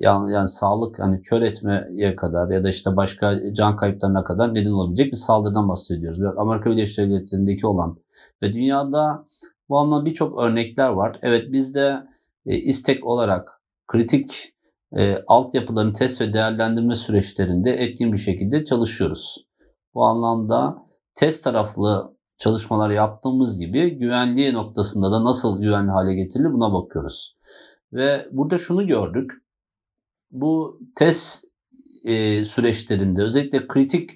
[0.00, 4.70] yani, yani sağlık hani kör etmeye kadar ya da işte başka can kayıplarına kadar neden
[4.70, 6.20] olabilecek bir saldırıdan bahsediyoruz.
[6.36, 7.98] Amerika Birleşik Devletleri'ndeki olan
[8.42, 9.26] ve dünyada
[9.68, 11.18] bu anlamda birçok örnekler var.
[11.22, 12.06] Evet biz de
[12.46, 14.54] e, istek olarak kritik
[14.96, 19.46] e, altyapıların test ve değerlendirme süreçlerinde etkin bir şekilde çalışıyoruz.
[19.94, 20.76] Bu anlamda
[21.14, 27.36] test taraflı çalışmalar yaptığımız gibi güvenliği noktasında da nasıl güvenli hale getirilir buna bakıyoruz.
[27.92, 29.32] Ve burada şunu gördük.
[30.30, 31.44] Bu test
[32.04, 34.10] e, süreçlerinde özellikle kritik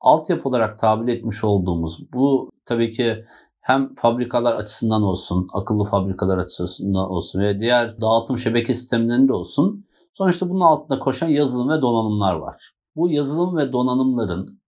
[0.00, 3.24] altyapı olarak tabir etmiş olduğumuz bu tabii ki
[3.60, 9.86] hem fabrikalar açısından olsun, akıllı fabrikalar açısından olsun ve diğer dağıtım şebeke sistemlerinde olsun.
[10.14, 12.72] Sonuçta bunun altında koşan yazılım ve donanımlar var.
[12.96, 14.60] Bu yazılım ve donanımların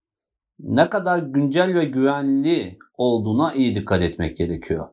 [0.59, 4.87] ne kadar güncel ve güvenli olduğuna iyi dikkat etmek gerekiyor.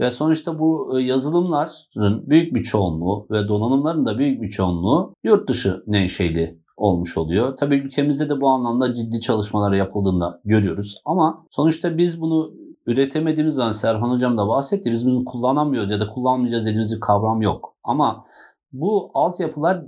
[0.00, 5.48] Ve sonuçta bu e, yazılımların büyük bir çoğunluğu ve donanımların da büyük bir çoğunluğu yurt
[5.48, 7.56] dışı menşeli olmuş oluyor.
[7.56, 11.02] Tabii ülkemizde de bu anlamda ciddi çalışmalar yapıldığında görüyoruz.
[11.04, 12.52] Ama sonuçta biz bunu
[12.86, 14.92] üretemediğimiz zaman Serhan Hocam da bahsetti.
[14.92, 17.76] Biz bunu kullanamıyoruz ya da kullanmayacağız dediğimiz bir kavram yok.
[17.84, 18.24] Ama
[18.72, 19.82] bu altyapılar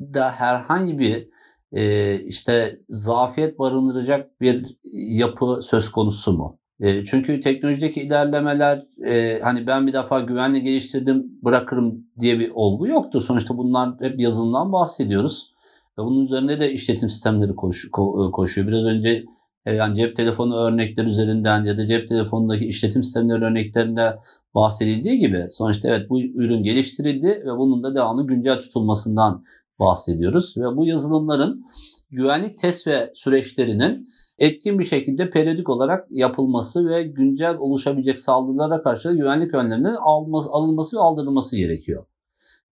[0.00, 1.28] da herhangi bir
[1.72, 6.57] e, işte zafiyet barındıracak bir yapı söz konusu mu?
[6.80, 12.86] E, çünkü teknolojideki ilerlemeler e, hani ben bir defa güvenli geliştirdim bırakırım diye bir olgu
[12.86, 13.20] yoktu.
[13.20, 15.54] Sonuçta bunlar hep yazılımdan bahsediyoruz.
[15.98, 18.68] Ve bunun üzerinde de işletim sistemleri koş, ko, koşuyor.
[18.68, 19.24] Biraz önce
[19.66, 24.18] e, yani cep telefonu örnekler üzerinden ya da cep telefonundaki işletim sistemleri örneklerinde
[24.54, 29.44] bahsedildiği gibi sonuçta evet bu ürün geliştirildi ve bunun da devamlı güncel tutulmasından
[29.78, 30.56] bahsediyoruz.
[30.56, 31.64] Ve bu yazılımların
[32.10, 39.12] güvenlik test ve süreçlerinin etkin bir şekilde periyodik olarak yapılması ve güncel oluşabilecek saldırılara karşı
[39.12, 42.06] güvenlik önlemlerinin alınması, alınması ve aldırılması gerekiyor.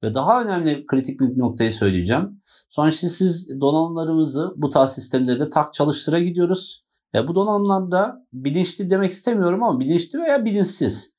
[0.03, 2.43] Ve daha önemli kritik bir noktayı söyleyeceğim.
[2.69, 6.85] Sonuçta siz donanımlarımızı bu tarz sistemlerde tak çalıştıra gidiyoruz.
[7.15, 11.15] E, bu donanımlarda bilinçli demek istemiyorum ama bilinçli veya bilinçsiz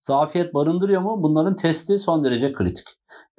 [0.00, 1.22] zafiyet barındırıyor mu?
[1.22, 2.86] Bunların testi son derece kritik.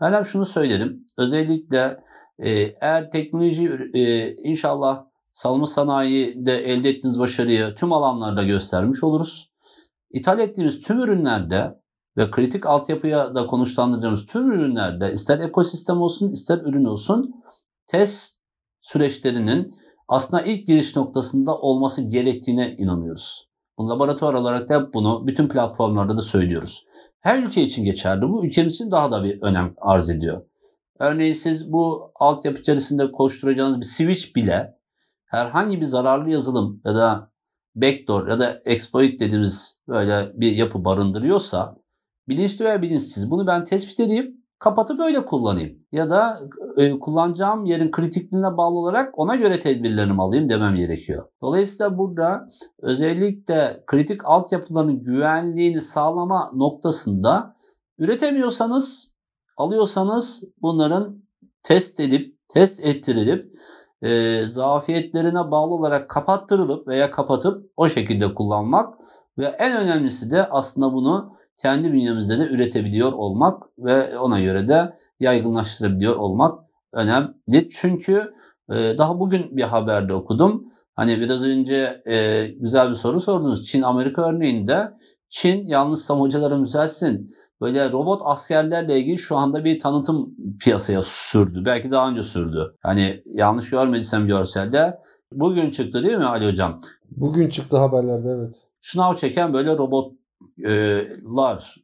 [0.01, 1.05] Ben hep şunu söylerim.
[1.17, 1.99] Özellikle
[2.39, 2.49] e,
[2.81, 5.08] eğer teknoloji e, inşallah
[5.39, 9.51] savunma sanayide elde ettiğiniz başarıyı tüm alanlarda göstermiş oluruz.
[10.11, 11.79] ithal ettiğimiz tüm ürünlerde
[12.17, 17.33] ve kritik altyapıya da konuşlandırdığımız tüm ürünlerde ister ekosistem olsun ister ürün olsun
[17.87, 18.39] test
[18.81, 19.75] süreçlerinin
[20.07, 23.49] aslında ilk giriş noktasında olması gerektiğine inanıyoruz.
[23.77, 26.85] Bu laboratuvar olarak da bunu bütün platformlarda da söylüyoruz.
[27.19, 28.45] Her ülke için geçerli bu.
[28.45, 30.41] Ülkemiz için daha da bir önem arz ediyor.
[30.99, 34.78] Örneğin siz bu altyapı içerisinde koşturacağınız bir switch bile
[35.29, 37.31] herhangi bir zararlı yazılım ya da
[37.75, 41.75] backdoor ya da exploit dediğimiz böyle bir yapı barındırıyorsa
[42.27, 45.79] bilinçli veya bilinçsiz bunu ben tespit edeyim kapatıp öyle kullanayım.
[45.91, 46.39] Ya da
[46.77, 51.27] e, kullanacağım yerin kritikliğine bağlı olarak ona göre tedbirlerimi alayım demem gerekiyor.
[51.41, 52.49] Dolayısıyla burada
[52.81, 57.55] özellikle kritik altyapıların güvenliğini sağlama noktasında
[57.97, 59.13] üretemiyorsanız,
[59.57, 61.23] alıyorsanız bunların
[61.63, 63.59] test edip, test ettirilip
[64.01, 68.93] e, zafiyetlerine bağlı olarak kapattırılıp veya kapatıp o şekilde kullanmak
[69.37, 74.93] ve en önemlisi de aslında bunu kendi bünyemizde de üretebiliyor olmak ve ona göre de
[75.19, 76.59] yaygınlaştırabiliyor olmak
[76.93, 77.69] önemli.
[77.71, 78.33] Çünkü
[78.71, 80.63] e, daha bugün bir haberde okudum.
[80.95, 83.65] Hani biraz önce e, güzel bir soru sordunuz.
[83.65, 84.91] Çin-Amerika örneğinde
[85.29, 91.63] Çin yalnız hocalara müzelsin böyle robot askerlerle ilgili şu anda bir tanıtım piyasaya sürdü.
[91.65, 92.75] Belki daha önce sürdü.
[92.81, 94.99] Hani yanlış görmediysem görselde.
[95.31, 96.81] Bugün çıktı değil mi Ali Hocam?
[97.11, 98.51] Bugün çıktı haberlerde evet.
[98.81, 100.15] Şınav çeken böyle robotlar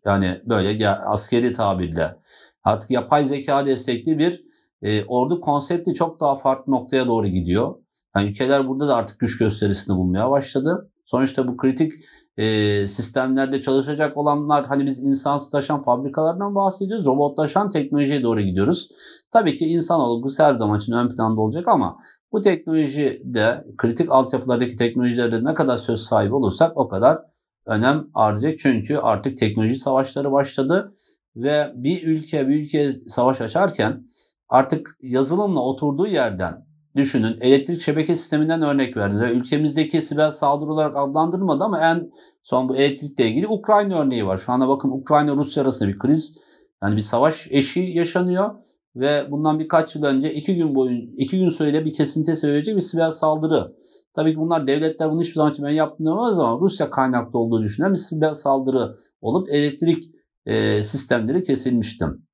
[0.05, 2.15] yani böyle askeri tabirle
[2.63, 4.45] artık yapay zeka destekli bir
[4.81, 7.75] e, ordu konsepti çok daha farklı noktaya doğru gidiyor.
[8.15, 10.91] Yani ülkeler burada da artık güç gösterisinde bulmaya başladı.
[11.05, 11.93] Sonuçta bu kritik
[12.37, 17.05] e, sistemlerde çalışacak olanlar hani biz insansızlaşan fabrikalardan bahsediyoruz.
[17.05, 18.89] Robotlaşan teknolojiye doğru gidiyoruz.
[19.31, 21.97] Tabii ki insan olgusu her zaman için ön planda olacak ama
[22.31, 27.19] bu teknolojide kritik altyapılardaki teknolojilerde ne kadar söz sahibi olursak o kadar
[27.65, 30.95] önem arz Çünkü artık teknoloji savaşları başladı
[31.35, 34.03] ve bir ülke bir ülkeye savaş açarken
[34.49, 39.23] artık yazılımla oturduğu yerden düşünün elektrik şebeke sisteminden örnek verdi.
[39.23, 42.11] Yani ülkemizdeki siber saldırı olarak adlandırılmadı ama en
[42.43, 44.37] son bu elektrikle ilgili Ukrayna örneği var.
[44.37, 46.37] Şu anda bakın Ukrayna Rusya arasında bir kriz
[46.83, 48.55] yani bir savaş eşiği yaşanıyor
[48.95, 52.81] ve bundan birkaç yıl önce iki gün boyun iki gün süreyle bir kesinti sevecek bir
[52.81, 53.75] siber saldırı.
[54.15, 57.63] Tabii ki bunlar devletler bunu hiçbir zaman için ben yaptım demez ama Rusya kaynaklı olduğu
[57.63, 60.03] düşünen bir siber saldırı olup elektrik
[60.45, 62.25] e, sistemleri kesilmiştim.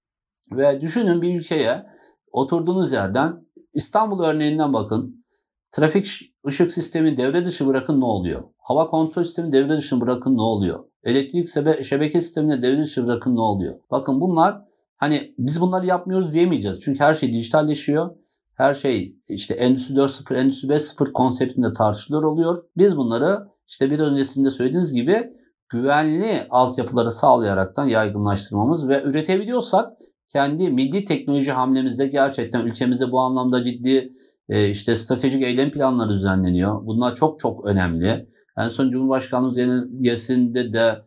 [0.51, 1.85] Ve düşünün bir ülkeye
[2.31, 5.25] oturduğunuz yerden İstanbul örneğinden bakın.
[5.71, 6.07] Trafik
[6.47, 8.43] ışık sistemi devre dışı bırakın ne oluyor?
[8.57, 10.83] Hava kontrol sistemi devre dışı bırakın ne oluyor?
[11.03, 11.47] Elektrik
[11.85, 13.75] şebeke sistemine devre dışı bırakın ne oluyor?
[13.91, 14.61] Bakın bunlar
[14.97, 16.79] hani biz bunları yapmıyoruz diyemeyeceğiz.
[16.81, 18.15] Çünkü her şey dijitalleşiyor.
[18.55, 22.63] Her şey işte Endüstri 4.0, Endüstri 5.0 konseptinde tartışılır oluyor.
[22.77, 25.33] Biz bunları işte bir öncesinde söylediğiniz gibi
[25.69, 30.00] güvenli altyapıları sağlayaraktan yaygınlaştırmamız ve üretebiliyorsak
[30.33, 34.13] kendi milli teknoloji hamlemizde gerçekten ülkemizde bu anlamda ciddi
[34.49, 36.85] e, işte stratejik eylem planları düzenleniyor.
[36.85, 38.27] Bunlar çok çok önemli.
[38.57, 41.01] En son Cumhurbaşkanlığı yenilgesinde de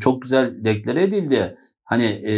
[0.00, 1.56] çok güzel deklare edildi.
[1.84, 2.34] Hani e,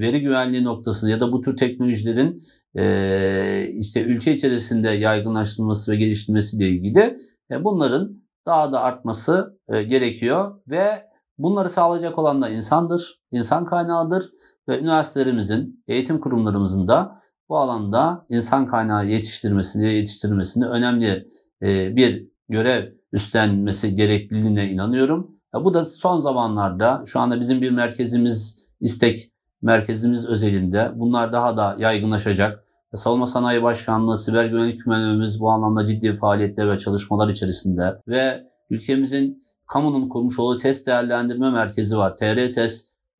[0.00, 2.42] veri güvenliği noktasında ya da bu tür teknolojilerin
[2.76, 7.18] e, işte ülke içerisinde yaygınlaştırılması ve geliştirilmesiyle ilgili
[7.50, 14.30] e, bunların daha da artması e, gerekiyor ve bunları sağlayacak olan da insandır, insan kaynağıdır
[14.68, 21.28] ve üniversitelerimizin, eğitim kurumlarımızın da bu alanda insan kaynağı yetiştirmesini, yetiştirmesini önemli
[21.62, 25.30] e, bir görev üstlenmesi gerekliliğine inanıyorum.
[25.54, 31.76] Bu da son zamanlarda şu anda bizim bir merkezimiz, istek merkezimiz özelinde bunlar daha da
[31.78, 32.64] yaygınlaşacak.
[32.94, 39.42] Savunma Sanayi Başkanlığı, Siber Güvenlik Kümenimiz bu anlamda ciddi faaliyetler ve çalışmalar içerisinde ve ülkemizin
[39.66, 42.16] kamunun kurmuş olduğu test değerlendirme merkezi var.
[42.16, 42.50] TR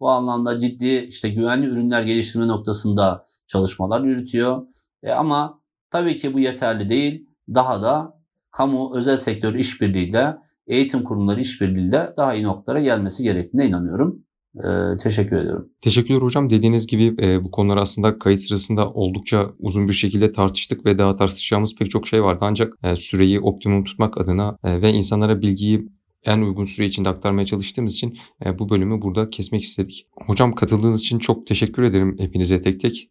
[0.01, 4.67] bu anlamda ciddi işte güvenli ürünler geliştirme noktasında çalışmalar yürütüyor.
[5.03, 7.29] E ama tabii ki bu yeterli değil.
[7.55, 14.25] Daha da kamu özel sektör işbirliğiyle, eğitim kurumları işbirliğiyle daha iyi noktalara gelmesi gerektiğine inanıyorum.
[14.65, 15.69] Ee, teşekkür ediyorum.
[15.81, 16.51] Teşekkürler hocam.
[16.51, 21.17] Dediğiniz gibi e, bu konular aslında kayıt sırasında oldukça uzun bir şekilde tartıştık ve daha
[21.17, 22.39] tartışacağımız pek çok şey vardı.
[22.43, 25.89] Ancak e, süreyi optimum tutmak adına e, ve insanlara bilgiyi
[26.25, 30.07] en uygun süre içinde aktarmaya çalıştığımız için e, bu bölümü burada kesmek istedik.
[30.27, 33.11] Hocam katıldığınız için çok teşekkür ederim hepinize tek tek.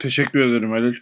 [0.00, 0.94] Teşekkür ederim Halil.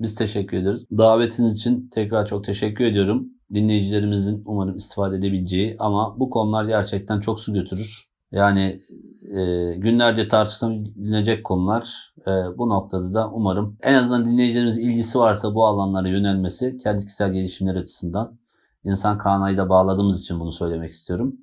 [0.00, 0.84] Biz teşekkür ederiz.
[0.98, 3.28] Davetiniz için tekrar çok teşekkür ediyorum.
[3.54, 8.10] Dinleyicilerimizin umarım istifade edebileceği ama bu konular gerçekten çok su götürür.
[8.32, 8.82] Yani
[9.22, 12.12] e, günlerce tartışılabilecek konular.
[12.26, 17.32] E, bu noktada da umarım en azından dinleyicilerimiz ilgisi varsa bu alanlara yönelmesi kendi kişisel
[17.32, 18.38] gelişimler açısından
[18.84, 21.36] insan kaynağıyla bağladığımız için bunu söylemek istiyorum.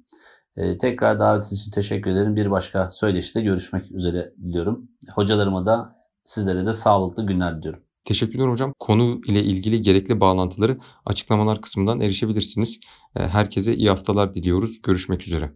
[0.58, 2.36] E, tekrar davetiniz için teşekkür ederim.
[2.36, 4.90] Bir başka söyleşide görüşmek üzere diliyorum.
[5.14, 7.84] Hocalarıma da sizlere de sağlıklı günler diliyorum.
[8.06, 8.74] Teşekkürler hocam.
[8.80, 12.80] Konu ile ilgili gerekli bağlantıları açıklamalar kısmından erişebilirsiniz.
[13.14, 14.82] Herkese iyi haftalar diliyoruz.
[14.82, 15.52] Görüşmek üzere.